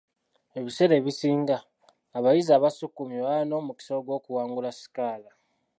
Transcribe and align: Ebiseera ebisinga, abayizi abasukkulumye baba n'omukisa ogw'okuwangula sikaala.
Ebiseera 0.59 0.93
ebisinga, 0.97 1.57
abayizi 2.17 2.51
abasukkulumye 2.53 3.19
baba 3.25 3.41
n'omukisa 3.47 3.91
ogw'okuwangula 3.99 4.69
sikaala. 4.79 5.31